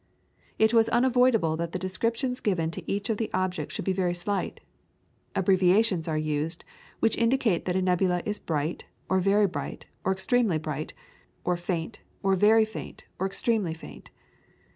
[0.57, 4.15] It was unavoidable that the descriptions given to each of the objects should be very
[4.15, 4.59] slight.
[5.35, 6.65] Abbreviations are used,
[7.01, 10.93] which indicate that a nebula is bright, or very bright, or extremely bright,
[11.43, 14.09] or faint, or very faint, or extremely faint.